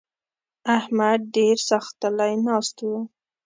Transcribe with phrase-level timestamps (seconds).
[0.77, 2.99] احمد ډېر ساختلی ناست وو.